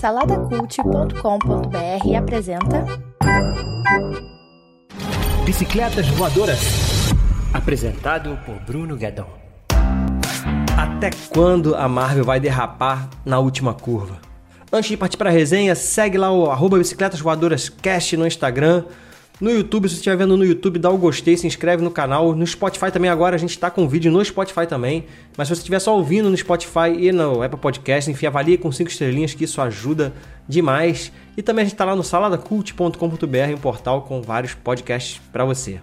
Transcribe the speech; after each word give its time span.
Saladacult.com.br 0.00 2.16
apresenta 2.16 2.86
Bicicletas 5.44 6.06
Voadoras. 6.10 6.60
Apresentado 7.52 8.38
por 8.46 8.54
Bruno 8.60 8.96
Guedon. 8.96 9.26
Até 10.76 11.10
quando 11.30 11.74
a 11.74 11.88
Marvel 11.88 12.24
vai 12.24 12.38
derrapar 12.38 13.10
na 13.24 13.40
última 13.40 13.74
curva? 13.74 14.18
Antes 14.72 14.90
de 14.90 14.96
partir 14.96 15.16
para 15.16 15.30
a 15.30 15.32
resenha, 15.32 15.74
segue 15.74 16.16
lá 16.16 16.30
o 16.30 16.48
arroba 16.48 16.78
Bicicletas 16.78 17.18
Voadoras 17.18 17.68
Cast 17.68 18.16
no 18.16 18.28
Instagram. 18.28 18.84
No 19.40 19.52
YouTube, 19.52 19.88
se 19.88 19.94
você 19.94 19.98
estiver 20.00 20.16
vendo 20.16 20.36
no 20.36 20.44
YouTube, 20.44 20.80
dá 20.80 20.90
o 20.90 20.98
gostei, 20.98 21.36
se 21.36 21.46
inscreve 21.46 21.80
no 21.80 21.92
canal. 21.92 22.34
No 22.34 22.44
Spotify 22.44 22.90
também 22.90 23.08
agora, 23.08 23.36
a 23.36 23.38
gente 23.38 23.50
está 23.50 23.70
com 23.70 23.88
vídeo 23.88 24.10
no 24.10 24.24
Spotify 24.24 24.66
também. 24.66 25.04
Mas 25.36 25.46
se 25.46 25.54
você 25.54 25.60
estiver 25.60 25.78
só 25.78 25.96
ouvindo 25.96 26.28
no 26.28 26.36
Spotify 26.36 26.90
e 26.98 27.12
no 27.12 27.40
Apple 27.40 27.60
Podcast, 27.60 28.10
enfim, 28.10 28.26
avalie 28.26 28.58
com 28.58 28.72
5 28.72 28.90
estrelinhas 28.90 29.34
que 29.34 29.44
isso 29.44 29.60
ajuda 29.60 30.12
demais. 30.48 31.12
E 31.36 31.42
também 31.42 31.62
a 31.62 31.64
gente 31.66 31.74
está 31.74 31.84
lá 31.84 31.94
no 31.94 32.02
saladacult.com.br, 32.02 33.54
um 33.54 33.58
portal 33.58 34.02
com 34.02 34.20
vários 34.20 34.54
podcasts 34.54 35.20
para 35.30 35.44
você. 35.44 35.80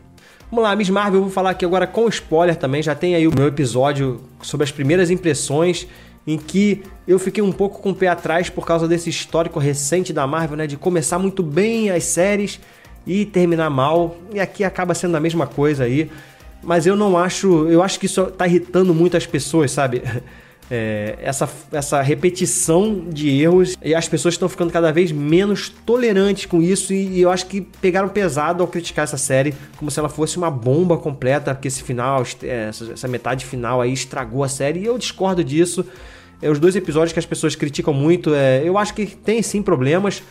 Vamos 0.52 0.62
lá, 0.62 0.76
Miss 0.76 0.90
Marvel, 0.90 1.20
eu 1.20 1.24
vou 1.24 1.32
falar 1.32 1.52
aqui 1.52 1.63
agora 1.63 1.88
com 1.88 2.10
spoiler 2.10 2.58
também. 2.58 2.84
Já 2.84 2.94
tem 2.94 3.16
aí 3.16 3.26
o 3.26 3.34
meu 3.34 3.48
episódio 3.48 4.20
sobre 4.41 4.66
as 4.66 4.72
primeiras 4.72 5.10
impressões, 5.10 5.88
em 6.27 6.38
que 6.38 6.84
eu 7.08 7.18
fiquei 7.18 7.41
um 7.41 7.54
pouco 7.54 7.82
com 7.82 7.91
o 7.91 7.96
pé 7.96 8.10
atrás 8.10 8.49
por 8.49 8.66
causa 8.66 8.85
desse 8.85 9.10
histórico 9.10 9.60
recente 9.60 10.12
da 10.12 10.27
Marvel, 10.27 10.58
né? 10.58 10.68
De 10.68 10.76
começar 10.76 11.18
muito 11.18 11.41
bem 11.41 11.90
as 11.90 12.04
séries 12.04 12.60
e 13.05 13.26
terminar 13.26 13.70
mal. 13.70 14.18
E 14.34 14.40
aqui 14.40 14.64
acaba 14.64 14.94
sendo 14.94 15.16
a 15.16 15.20
mesma 15.20 15.48
coisa 15.48 15.84
aí. 15.84 16.09
Mas 16.63 16.86
eu 16.86 16.96
não 16.96 17.18
acho. 17.18 17.68
Eu 17.68 17.84
acho 17.84 18.00
que 18.00 18.05
isso 18.08 18.26
tá 18.26 18.48
irritando 18.48 18.94
muito 18.94 19.16
as 19.16 19.26
pessoas, 19.26 19.72
sabe? 19.72 20.02
É, 20.68 21.20
essa, 21.22 21.48
essa 21.72 22.02
repetição 22.02 23.05
de 23.08 23.30
erros 23.30 23.77
e 23.84 23.94
as 23.94 24.10
pessoas 24.10 24.34
estão 24.34 24.49
ficando 24.49 24.73
cada 24.73 24.91
vez 24.91 25.12
menos 25.12 25.70
tolerantes 25.70 26.48
com 26.48 26.60
isso 26.60 26.91
e, 26.91 27.18
e, 27.18 27.22
eu 27.22 27.30
acho 27.30 27.46
que 27.46 27.62
pegaram 27.62 28.10
pesado 28.10 28.63
ao 28.63 28.68
criticar 28.68 29.04
essa 29.04 29.15
série 29.15 29.54
como 29.77 29.91
se 29.91 29.99
ela 29.99 30.10
fosse 30.10 30.37
uma 30.37 30.49
bomba 30.49 30.98
completa, 30.98 31.54
porque 31.54 31.68
esse 31.68 31.84
final, 31.84 32.24
essa, 32.41 32.93
essa 32.93 33.08
metade 33.08 33.46
final 33.46 33.80
aí 33.80 33.93
estragou 33.93 34.43
a 34.43 34.49
série 34.49 34.80
e 34.80 34.85
eu 34.85 34.98
discordo 34.98 35.43
disso. 35.43 35.85
É, 36.41 36.49
os 36.49 36.58
dois 36.58 36.76
episódios 36.76 37.13
que 37.13 37.20
as 37.20 37.27
pessoas 37.27 37.55
criticam 37.55 37.93
muito, 37.93 38.34
é, 38.34 38.63
eu 38.63 38.76
acho 38.76 38.93
que 38.96 39.05
tem 39.05 39.43
sim 39.43 39.62
problemas, 39.62 40.24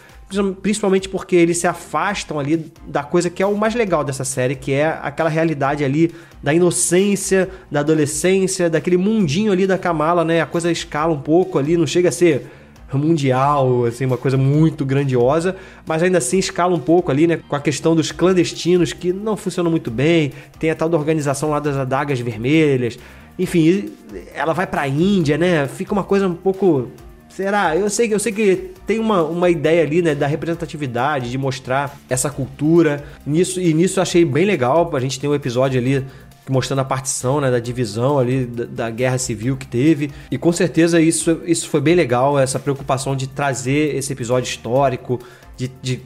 principalmente 0.60 1.08
porque 1.08 1.36
eles 1.36 1.58
se 1.58 1.66
afastam 1.66 2.38
ali 2.38 2.72
da 2.86 3.02
coisa 3.02 3.28
que 3.30 3.42
é 3.42 3.46
o 3.46 3.56
mais 3.56 3.74
legal 3.74 4.04
dessa 4.04 4.24
série, 4.24 4.54
que 4.54 4.72
é 4.72 4.86
aquela 5.02 5.28
realidade 5.28 5.84
ali 5.84 6.12
da 6.42 6.52
inocência, 6.52 7.48
da 7.70 7.80
adolescência, 7.80 8.68
daquele 8.68 8.96
mundinho 8.96 9.52
ali 9.52 9.66
da 9.66 9.78
Kamala, 9.78 10.24
né? 10.24 10.40
A 10.40 10.46
coisa 10.46 10.70
escala 10.70 11.12
um 11.12 11.20
pouco 11.20 11.58
ali, 11.58 11.76
não 11.76 11.86
chega 11.86 12.08
a 12.08 12.12
ser 12.12 12.46
mundial, 12.92 13.86
assim, 13.86 14.04
uma 14.06 14.16
coisa 14.16 14.36
muito 14.36 14.84
grandiosa, 14.84 15.56
mas 15.84 16.02
ainda 16.02 16.18
assim 16.18 16.38
escala 16.38 16.74
um 16.74 16.80
pouco 16.80 17.10
ali, 17.10 17.26
né, 17.26 17.40
com 17.48 17.56
a 17.56 17.60
questão 17.60 17.96
dos 17.96 18.12
clandestinos 18.12 18.92
que 18.92 19.12
não 19.12 19.36
funcionam 19.36 19.68
muito 19.68 19.90
bem, 19.90 20.32
tem 20.60 20.70
a 20.70 20.76
tal 20.76 20.88
da 20.88 20.96
organização 20.96 21.50
lá 21.50 21.58
das 21.58 21.76
adagas 21.76 22.20
vermelhas, 22.20 22.96
enfim, 23.38 23.90
ela 24.34 24.52
vai 24.52 24.66
para 24.66 24.82
a 24.82 24.88
Índia, 24.88 25.36
né? 25.36 25.66
Fica 25.66 25.92
uma 25.92 26.04
coisa 26.04 26.28
um 26.28 26.34
pouco 26.34 26.88
Será? 27.34 27.74
Eu 27.74 27.90
sei 27.90 28.06
que 28.06 28.14
eu 28.14 28.18
sei 28.20 28.30
que 28.30 28.70
tem 28.86 29.00
uma, 29.00 29.24
uma 29.24 29.50
ideia 29.50 29.82
ali, 29.82 30.00
né, 30.00 30.14
da 30.14 30.24
representatividade, 30.24 31.30
de 31.32 31.36
mostrar 31.36 31.98
essa 32.08 32.30
cultura. 32.30 33.02
Nisso, 33.26 33.60
e 33.60 33.74
nisso 33.74 33.98
eu 33.98 34.02
achei 34.02 34.24
bem 34.24 34.44
legal. 34.46 34.88
A 34.94 35.00
gente 35.00 35.18
tem 35.18 35.28
um 35.28 35.34
episódio 35.34 35.80
ali 35.80 36.06
mostrando 36.48 36.78
a 36.80 36.84
partição, 36.84 37.40
né, 37.40 37.50
da 37.50 37.58
divisão 37.58 38.20
ali 38.20 38.44
da, 38.46 38.64
da, 38.66 38.90
guerra 38.90 39.18
civil 39.18 39.56
que 39.56 39.66
teve. 39.66 40.12
E 40.30 40.38
com 40.38 40.52
certeza 40.52 41.00
isso, 41.00 41.40
isso 41.44 41.68
foi 41.68 41.80
bem 41.80 41.96
legal, 41.96 42.38
essa 42.38 42.60
preocupação 42.60 43.16
de 43.16 43.26
trazer 43.26 43.96
esse 43.96 44.12
episódio 44.12 44.48
histórico, 44.48 45.18
de, 45.56 45.72
de 45.82 46.00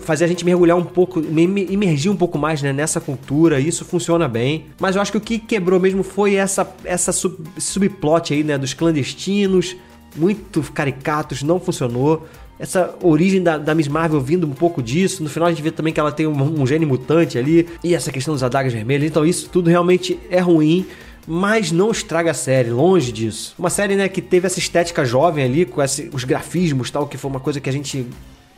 fazer 0.00 0.24
a 0.24 0.28
gente 0.28 0.44
mergulhar 0.44 0.76
um 0.76 0.84
pouco, 0.84 1.20
imergir 1.20 2.12
um 2.12 2.16
pouco 2.16 2.38
mais 2.38 2.62
né, 2.62 2.72
nessa 2.72 3.00
cultura, 3.00 3.58
isso 3.58 3.84
funciona 3.84 4.28
bem. 4.28 4.66
Mas 4.78 4.94
eu 4.94 5.02
acho 5.02 5.10
que 5.10 5.18
o 5.18 5.20
que 5.20 5.38
quebrou 5.38 5.80
mesmo 5.80 6.04
foi 6.04 6.34
essa, 6.34 6.72
essa 6.84 7.10
sub, 7.10 7.38
subplot 7.58 8.34
aí, 8.34 8.44
né, 8.44 8.56
dos 8.56 8.72
clandestinos 8.72 9.74
muito 10.16 10.62
caricatos, 10.72 11.42
não 11.42 11.60
funcionou. 11.60 12.26
Essa 12.58 12.94
origem 13.02 13.42
da, 13.42 13.56
da 13.56 13.74
Miss 13.74 13.88
Marvel 13.88 14.20
vindo 14.20 14.46
um 14.46 14.52
pouco 14.52 14.82
disso. 14.82 15.22
No 15.22 15.30
final 15.30 15.48
a 15.48 15.50
gente 15.50 15.62
vê 15.62 15.70
também 15.70 15.92
que 15.92 16.00
ela 16.00 16.12
tem 16.12 16.26
um, 16.26 16.60
um 16.60 16.66
gene 16.66 16.84
mutante 16.84 17.38
ali. 17.38 17.66
E 17.82 17.94
essa 17.94 18.12
questão 18.12 18.34
dos 18.34 18.42
adagas 18.42 18.72
vermelhas. 18.72 19.08
Então 19.10 19.24
isso 19.24 19.48
tudo 19.48 19.70
realmente 19.70 20.18
é 20.30 20.40
ruim 20.40 20.86
mas 21.26 21.70
não 21.70 21.90
estraga 21.90 22.32
a 22.32 22.34
série, 22.34 22.70
longe 22.70 23.12
disso. 23.12 23.54
Uma 23.58 23.70
série, 23.70 23.94
né, 23.94 24.08
que 24.08 24.20
teve 24.20 24.46
essa 24.46 24.58
estética 24.58 25.04
jovem 25.04 25.44
ali, 25.44 25.64
com 25.64 25.80
esse, 25.80 26.10
os 26.12 26.24
grafismos 26.24 26.90
tal, 26.90 27.06
que 27.06 27.16
foi 27.16 27.30
uma 27.30 27.38
coisa 27.38 27.60
que 27.60 27.68
a 27.68 27.72
gente 27.72 28.06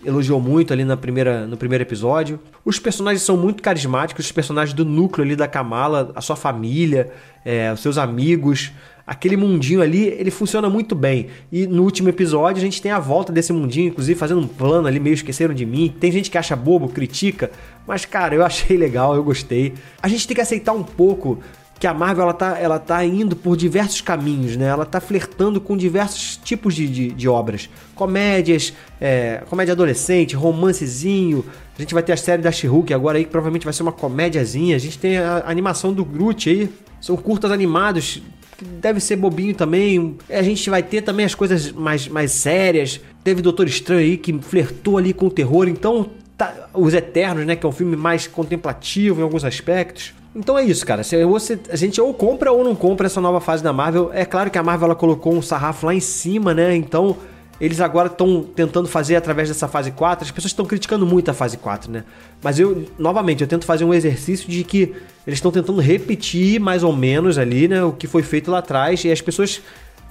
elogiou 0.05 0.41
muito 0.41 0.73
ali 0.73 0.85
na 0.85 0.97
primeira, 0.97 1.47
no 1.47 1.57
primeiro 1.57 1.83
episódio. 1.83 2.41
Os 2.65 2.79
personagens 2.79 3.23
são 3.23 3.37
muito 3.37 3.62
carismáticos, 3.62 4.27
os 4.27 4.33
personagens 4.33 4.75
do 4.75 4.85
núcleo 4.85 5.25
ali 5.25 5.37
da 5.37 5.47
Kamala, 5.47 6.12
a 6.15 6.21
sua 6.21 6.37
família, 6.37 7.12
é, 7.45 7.73
os 7.73 7.81
seus 7.81 7.99
amigos 7.99 8.73
aquele 9.07 9.37
mundinho 9.37 9.83
ali, 9.83 10.05
ele 10.07 10.31
funciona 10.31 10.69
muito 10.69 10.95
bem. 10.95 11.29
E 11.51 11.67
no 11.67 11.83
último 11.83 12.09
episódio 12.09 12.59
a 12.59 12.65
gente 12.65 12.81
tem 12.81 12.91
a 12.91 12.99
volta 12.99 13.33
desse 13.33 13.53
mundinho, 13.53 13.89
inclusive 13.89 14.19
fazendo 14.19 14.41
um 14.41 14.47
plano 14.47 14.87
ali, 14.87 15.01
meio 15.01 15.15
esqueceram 15.15 15.55
de 15.55 15.67
mim. 15.67 15.95
Tem 16.01 16.11
gente 16.11 16.31
que 16.31 16.39
acha 16.39 16.57
bobo, 16.57 16.89
critica, 16.89 17.51
mas 17.87 18.05
cara, 18.05 18.35
eu 18.35 18.45
achei 18.45 18.77
legal, 18.77 19.15
eu 19.15 19.23
gostei. 19.23 19.75
A 20.03 20.09
gente 20.09 20.27
tem 20.27 20.35
que 20.35 20.41
aceitar 20.41 20.73
um 20.73 20.83
pouco 20.83 21.39
que 21.83 21.87
a 21.89 21.93
Marvel 21.93 22.23
ela 22.23 22.33
tá, 22.33 22.59
ela 22.61 22.79
tá 22.79 23.05
indo 23.05 23.35
por 23.35 23.57
diversos 23.57 24.01
caminhos, 24.01 24.57
né? 24.57 24.67
Ela 24.67 24.87
tá 24.87 25.01
flertando 25.01 25.61
com 25.61 25.77
diversos 25.77 26.37
tipos 26.37 26.77
de, 26.77 26.87
de, 26.87 27.09
de 27.09 27.29
obras. 27.29 27.69
Comédias, 27.97 28.73
é, 29.01 29.43
comédia 29.51 29.73
adolescente, 29.73 30.37
romancezinho. 30.37 31.45
A 31.77 31.83
gente 31.83 31.93
vai 31.93 32.05
ter 32.05 32.12
a 32.12 32.17
série 32.17 32.41
da 32.41 32.53
she 32.53 32.69
agora 32.95 33.19
aí, 33.19 33.25
que 33.25 33.31
provavelmente 33.33 33.65
vai 33.65 33.73
ser 33.73 33.83
uma 33.83 33.91
comédiazinha. 33.91 34.77
A 34.77 34.79
gente 34.79 34.97
tem 34.97 35.19
a 35.19 35.43
animação 35.45 35.93
do 35.93 36.05
Groot 36.05 36.49
aí. 36.49 36.71
São 37.01 37.17
curtas 37.17 37.51
animados 37.51 38.23
deve 38.62 39.00
ser 39.00 39.17
bobinho 39.17 39.55
também. 39.55 40.17
A 40.31 40.43
gente 40.43 40.69
vai 40.71 40.83
ter 40.83 41.03
também 41.03 41.27
as 41.27 41.34
coisas 41.34 41.71
mais, 41.73 42.09
mais 42.09 42.33
sérias. 42.33 43.00
Teve 43.23 43.43
Doutor 43.43 43.67
Estranho 43.67 44.00
aí 44.00 44.17
que 44.17 44.33
flertou 44.41 44.99
ali 44.99 45.12
com 45.12 45.27
o 45.27 45.31
terror, 45.31 45.69
então 45.69 46.11
tá, 46.37 46.69
Os 46.73 46.95
Eternos, 46.95 47.45
né, 47.47 47.56
que 47.56 47.67
é 47.67 47.69
um 47.69 47.73
filme 47.73 47.97
mais 47.97 48.27
contemplativo 48.27 49.21
em 49.21 49.23
alguns 49.23 49.45
aspectos. 49.45 50.15
Então 50.34 50.59
é 50.59 50.65
isso, 50.65 50.87
cara. 50.87 51.03
Você, 51.03 51.61
a 51.69 51.77
gente 51.77 52.00
ou 52.00 52.15
compra 52.15 52.50
ou 52.50 52.65
não 52.65 52.75
compra 52.75 53.06
essa 53.06 53.21
nova 53.21 53.41
fase 53.41 53.62
da 53.62 53.73
Marvel. 53.73 54.11
É 54.15 54.25
claro 54.25 54.50
que 54.50 54.56
a 54.56 54.62
Marvel 54.62 54.87
ela 54.87 54.94
colocou 54.94 55.34
um 55.34 55.43
sarrafo 55.43 55.84
lá 55.84 55.94
em 55.94 56.00
cima, 56.00 56.55
né? 56.55 56.75
Então 56.75 57.17
eles 57.61 57.81
agora 57.81 58.09
estão 58.09 58.43
tentando 58.43 58.89
fazer 58.89 59.17
através 59.17 59.49
dessa 59.49 59.69
fase 59.69 59.91
4. 59.91 60.25
As 60.25 60.31
pessoas 60.31 60.51
estão 60.51 60.65
criticando 60.65 61.07
muito 61.07 61.31
a 61.31 61.35
fase 61.35 61.57
4, 61.57 61.91
né? 61.91 62.05
Mas 62.43 62.59
eu, 62.59 62.87
novamente, 62.99 63.43
eu 63.43 63.47
tento 63.47 63.65
fazer 63.65 63.85
um 63.85 63.95
exercício 63.95 64.49
de 64.49 64.65
que 64.65 64.95
eles 65.27 65.39
estão 65.39 65.53
tentando 65.53 65.81
repetir 65.81 66.61
mais 66.61 66.83
ou 66.83 66.95
menos 66.95 67.39
ali, 67.39 67.69
né? 67.69 67.85
O 67.85 67.93
que 67.93 68.07
foi 68.07 68.23
feito 68.23 68.51
lá 68.51 68.59
atrás. 68.59 69.05
E 69.05 69.12
as 69.12 69.21
pessoas 69.21 69.62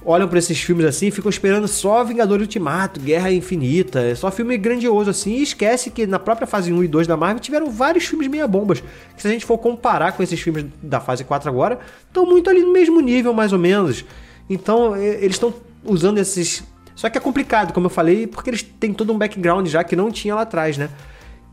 olham 0.04 0.26
para 0.26 0.38
esses 0.38 0.60
filmes 0.60 0.84
assim 0.84 1.08
e 1.08 1.10
ficam 1.10 1.30
esperando 1.30 1.68
só 1.68 2.02
Vingador 2.02 2.40
Ultimato, 2.40 3.00
Guerra 3.00 3.30
Infinita, 3.30 4.00
é 4.00 4.14
só 4.14 4.30
filme 4.30 4.56
grandioso 4.58 5.10
assim, 5.10 5.34
e 5.34 5.42
esquece 5.42 5.90
que 5.90 6.06
na 6.06 6.18
própria 6.18 6.46
fase 6.46 6.72
1 6.72 6.84
e 6.84 6.88
2 6.88 7.06
da 7.06 7.16
Marvel 7.16 7.40
tiveram 7.40 7.70
vários 7.70 8.04
filmes 8.04 8.28
meia 8.28 8.48
bombas, 8.48 8.80
que 8.80 9.22
se 9.22 9.28
a 9.28 9.30
gente 9.30 9.44
for 9.44 9.58
comparar 9.58 10.12
com 10.12 10.22
esses 10.22 10.40
filmes 10.40 10.66
da 10.82 11.00
fase 11.00 11.22
4 11.24 11.48
agora, 11.48 11.78
estão 12.06 12.26
muito 12.26 12.50
ali 12.50 12.62
no 12.62 12.72
mesmo 12.72 13.00
nível 13.00 13.32
mais 13.32 13.52
ou 13.52 13.58
menos. 13.58 14.04
Então, 14.50 14.96
eles 14.96 15.36
estão 15.36 15.54
usando 15.84 16.18
esses 16.18 16.64
só 16.94 17.08
que 17.08 17.18
é 17.18 17.20
complicado, 17.20 17.72
como 17.72 17.86
eu 17.86 17.90
falei, 17.90 18.26
porque 18.26 18.50
eles 18.50 18.62
têm 18.62 18.92
todo 18.92 19.12
um 19.12 19.18
background 19.18 19.66
já 19.68 19.82
que 19.82 19.96
não 19.96 20.10
tinha 20.10 20.34
lá 20.34 20.42
atrás, 20.42 20.76
né? 20.76 20.88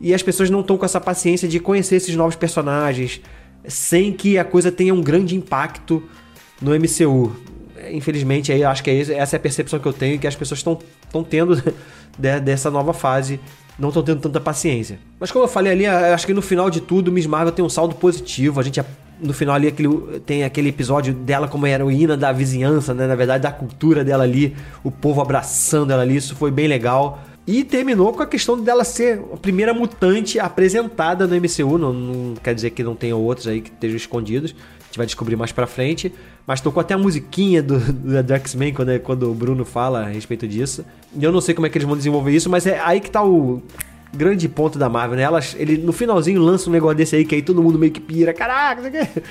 E 0.00 0.14
as 0.14 0.22
pessoas 0.22 0.48
não 0.50 0.60
estão 0.60 0.78
com 0.78 0.84
essa 0.84 1.00
paciência 1.00 1.48
de 1.48 1.60
conhecer 1.60 1.96
esses 1.96 2.14
novos 2.16 2.36
personagens 2.36 3.20
sem 3.66 4.12
que 4.12 4.38
a 4.38 4.44
coisa 4.44 4.72
tenha 4.72 4.94
um 4.94 5.02
grande 5.02 5.36
impacto 5.36 6.02
no 6.60 6.72
MCU. 6.72 7.36
Infelizmente, 7.90 8.52
aí 8.52 8.64
acho 8.64 8.82
que 8.82 8.90
é 8.90 8.98
essa 8.98 9.36
é 9.36 9.38
a 9.38 9.40
percepção 9.40 9.78
que 9.78 9.86
eu 9.86 9.92
tenho 9.92 10.18
que 10.18 10.26
as 10.26 10.36
pessoas 10.36 10.58
estão 10.60 11.24
tendo 11.28 11.62
dessa 12.18 12.70
nova 12.70 12.92
fase 12.92 13.40
não 13.80 13.88
estão 13.88 14.02
tendo 14.02 14.20
tanta 14.20 14.38
paciência. 14.38 14.98
Mas 15.18 15.32
como 15.32 15.44
eu 15.44 15.48
falei 15.48 15.72
ali, 15.72 15.86
acho 15.86 16.26
que 16.26 16.34
no 16.34 16.42
final 16.42 16.68
de 16.68 16.82
tudo, 16.82 17.10
Miss 17.10 17.26
Marvel 17.26 17.50
tem 17.50 17.64
um 17.64 17.68
saldo 17.68 17.94
positivo. 17.94 18.60
A 18.60 18.62
gente 18.62 18.78
no 19.20 19.32
final 19.32 19.54
ali 19.54 19.68
aquele, 19.68 19.88
tem 20.26 20.44
aquele 20.44 20.68
episódio 20.68 21.12
dela 21.12 21.48
como 21.48 21.66
heroína 21.66 22.16
da 22.16 22.32
vizinhança, 22.32 22.94
né? 22.94 23.06
Na 23.06 23.14
verdade, 23.14 23.42
da 23.42 23.52
cultura 23.52 24.04
dela 24.04 24.24
ali, 24.24 24.56
o 24.82 24.90
povo 24.90 25.20
abraçando 25.20 25.92
ela 25.92 26.02
ali, 26.02 26.16
isso 26.16 26.34
foi 26.34 26.50
bem 26.50 26.66
legal. 26.66 27.22
E 27.46 27.64
terminou 27.64 28.12
com 28.12 28.22
a 28.22 28.26
questão 28.26 28.60
dela 28.60 28.84
ser 28.84 29.20
a 29.32 29.36
primeira 29.36 29.74
mutante 29.74 30.38
apresentada 30.38 31.26
no 31.26 31.34
MCU. 31.34 31.78
Não, 31.78 31.92
não 31.92 32.34
quer 32.36 32.54
dizer 32.54 32.70
que 32.70 32.82
não 32.82 32.94
tenha 32.94 33.16
outros 33.16 33.48
aí 33.48 33.60
que 33.60 33.70
estejam 33.70 33.96
escondidos. 33.96 34.54
A 34.80 34.84
gente 34.84 34.96
vai 34.96 35.06
descobrir 35.06 35.36
mais 35.36 35.50
pra 35.50 35.66
frente. 35.66 36.12
Mas 36.46 36.60
tocou 36.60 36.80
até 36.80 36.94
a 36.94 36.98
musiquinha 36.98 37.62
do, 37.62 37.78
do 37.78 38.32
X-Men 38.34 38.72
quando, 38.72 39.00
quando 39.00 39.30
o 39.30 39.34
Bruno 39.34 39.64
fala 39.64 40.00
a 40.00 40.08
respeito 40.08 40.46
disso. 40.46 40.84
E 41.16 41.24
eu 41.24 41.32
não 41.32 41.40
sei 41.40 41.54
como 41.54 41.66
é 41.66 41.70
que 41.70 41.78
eles 41.78 41.88
vão 41.88 41.96
desenvolver 41.96 42.32
isso, 42.32 42.48
mas 42.48 42.66
é 42.66 42.78
aí 42.80 43.00
que 43.00 43.10
tá 43.10 43.22
o 43.22 43.62
grande 44.12 44.48
ponto 44.48 44.78
da 44.78 44.88
Marvel, 44.88 45.16
né? 45.16 45.22
Elas, 45.22 45.54
ele 45.58 45.78
no 45.78 45.92
finalzinho 45.92 46.40
lança 46.40 46.68
um 46.68 46.72
negócio 46.72 46.96
desse 46.96 47.16
aí 47.16 47.24
que 47.24 47.34
aí 47.34 47.42
todo 47.42 47.62
mundo 47.62 47.78
meio 47.78 47.92
que 47.92 48.00
pira, 48.00 48.32
caraca, 48.32 48.80
isso 48.80 48.96
aqui. 48.96 49.22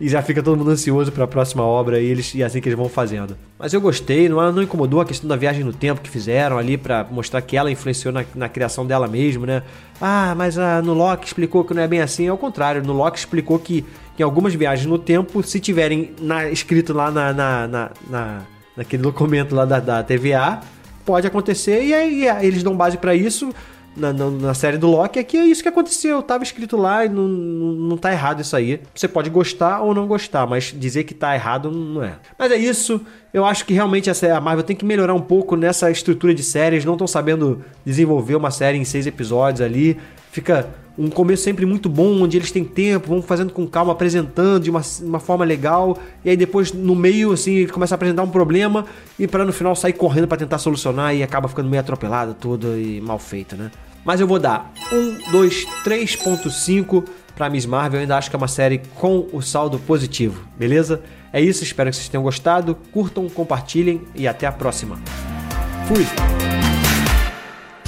e 0.00 0.08
já 0.08 0.20
fica 0.20 0.42
todo 0.42 0.56
mundo 0.56 0.70
ansioso 0.70 1.10
para 1.10 1.24
a 1.24 1.26
próxima 1.26 1.62
obra 1.62 2.00
e, 2.00 2.06
eles, 2.06 2.34
e 2.34 2.42
é 2.42 2.44
assim 2.44 2.60
que 2.60 2.68
eles 2.68 2.78
vão 2.78 2.88
fazendo. 2.88 3.36
Mas 3.58 3.72
eu 3.72 3.80
gostei, 3.80 4.28
não, 4.28 4.52
não 4.52 4.62
incomodou 4.62 5.00
a 5.00 5.04
questão 5.04 5.28
da 5.28 5.36
viagem 5.36 5.64
no 5.64 5.72
tempo 5.72 6.00
que 6.00 6.10
fizeram 6.10 6.58
ali 6.58 6.76
para 6.76 7.06
mostrar 7.10 7.40
que 7.40 7.56
ela 7.56 7.70
influenciou 7.70 8.12
na, 8.12 8.24
na, 8.34 8.48
criação 8.48 8.86
dela 8.86 9.08
mesmo, 9.08 9.46
né? 9.46 9.62
Ah, 10.00 10.34
mas 10.36 10.58
ah, 10.58 10.82
no 10.82 10.92
Loki 10.92 11.26
explicou 11.26 11.64
que 11.64 11.72
não 11.72 11.82
é 11.82 11.88
bem 11.88 12.00
assim, 12.00 12.28
ao 12.28 12.36
contrário, 12.36 12.82
no 12.82 12.92
Loki 12.92 13.18
explicou 13.18 13.58
que 13.58 13.84
em 14.18 14.22
algumas 14.22 14.54
viagens 14.54 14.86
no 14.86 14.98
tempo, 14.98 15.42
se 15.42 15.60
tiverem 15.60 16.12
na, 16.20 16.48
escrito 16.50 16.92
lá 16.92 17.10
na, 17.10 17.32
na, 17.32 17.68
na, 17.68 17.90
na 18.08 18.42
naquele 18.76 19.02
documento 19.02 19.54
lá 19.54 19.64
da, 19.64 19.80
da 19.80 20.02
TVA, 20.02 20.60
pode 21.04 21.26
acontecer 21.26 21.82
e 21.82 21.94
aí 21.94 22.26
eles 22.42 22.62
dão 22.62 22.76
base 22.76 22.98
para 22.98 23.14
isso 23.14 23.54
na, 23.96 24.12
na, 24.12 24.30
na, 24.30 24.54
série 24.54 24.76
do 24.76 24.86
Loki 24.86 25.18
é 25.18 25.24
que 25.24 25.36
é 25.36 25.44
isso 25.44 25.62
que 25.62 25.68
aconteceu. 25.68 26.22
Tava 26.22 26.44
escrito 26.44 26.76
lá 26.76 27.04
e 27.04 27.08
não, 27.08 27.26
não, 27.26 27.72
não 27.72 27.96
tá 27.96 28.12
errado 28.12 28.40
isso 28.40 28.54
aí. 28.54 28.80
Você 28.94 29.08
pode 29.08 29.30
gostar 29.30 29.80
ou 29.80 29.94
não 29.94 30.06
gostar, 30.06 30.46
mas 30.46 30.74
dizer 30.76 31.04
que 31.04 31.14
tá 31.14 31.34
errado 31.34 31.70
não 31.70 32.02
é. 32.02 32.16
Mas 32.38 32.52
é 32.52 32.56
isso. 32.56 33.00
Eu 33.32 33.44
acho 33.44 33.64
que 33.64 33.74
realmente 33.74 34.08
essa, 34.08 34.34
a 34.34 34.40
Marvel 34.40 34.64
tem 34.64 34.76
que 34.76 34.84
melhorar 34.84 35.14
um 35.14 35.20
pouco 35.20 35.56
nessa 35.56 35.90
estrutura 35.90 36.34
de 36.34 36.42
séries. 36.42 36.84
Não 36.84 36.94
estão 36.94 37.06
sabendo 37.06 37.64
desenvolver 37.84 38.36
uma 38.36 38.50
série 38.50 38.78
em 38.78 38.84
seis 38.84 39.06
episódios 39.06 39.60
ali. 39.60 39.98
Fica 40.36 40.68
um 40.98 41.08
começo 41.08 41.44
sempre 41.44 41.64
muito 41.64 41.88
bom, 41.88 42.20
onde 42.20 42.36
eles 42.36 42.50
têm 42.50 42.62
tempo, 42.62 43.08
vão 43.08 43.22
fazendo 43.22 43.54
com 43.54 43.66
calma, 43.66 43.92
apresentando 43.92 44.64
de 44.64 44.68
uma, 44.68 44.82
uma 45.00 45.18
forma 45.18 45.46
legal, 45.46 45.98
e 46.22 46.28
aí 46.28 46.36
depois 46.36 46.74
no 46.74 46.94
meio, 46.94 47.32
assim, 47.32 47.54
ele 47.54 47.72
começa 47.72 47.94
a 47.94 47.96
apresentar 47.96 48.22
um 48.22 48.28
problema, 48.28 48.84
e 49.18 49.26
para 49.26 49.46
no 49.46 49.52
final 49.52 49.74
sair 49.74 49.94
correndo 49.94 50.28
para 50.28 50.36
tentar 50.36 50.58
solucionar, 50.58 51.14
e 51.14 51.22
acaba 51.22 51.48
ficando 51.48 51.70
meio 51.70 51.80
atropelado 51.80 52.34
tudo 52.34 52.78
e 52.78 53.00
mal 53.00 53.18
feito, 53.18 53.56
né? 53.56 53.70
Mas 54.04 54.20
eu 54.20 54.26
vou 54.26 54.38
dar 54.38 54.70
1, 54.92 55.32
2, 55.32 55.66
3.5 55.82 57.04
para 57.34 57.48
Miss 57.48 57.64
Marvel. 57.64 58.00
Eu 58.00 58.02
ainda 58.02 58.18
acho 58.18 58.28
que 58.28 58.36
é 58.36 58.38
uma 58.38 58.46
série 58.46 58.82
com 58.96 59.26
o 59.32 59.40
saldo 59.40 59.78
positivo, 59.78 60.46
beleza? 60.58 61.00
É 61.32 61.40
isso, 61.40 61.64
espero 61.64 61.88
que 61.88 61.96
vocês 61.96 62.10
tenham 62.10 62.22
gostado. 62.22 62.76
Curtam, 62.92 63.26
compartilhem 63.30 64.02
e 64.14 64.28
até 64.28 64.46
a 64.46 64.52
próxima. 64.52 64.98
Fui! 65.88 66.45